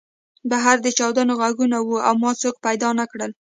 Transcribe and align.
بهر 0.49 0.77
د 0.81 0.87
چاودنو 0.97 1.33
غږونه 1.41 1.77
وو 1.81 1.97
او 2.07 2.13
ما 2.23 2.31
څوک 2.41 2.55
پیدا 2.65 2.89
نه 2.99 3.05
کړل 3.11 3.31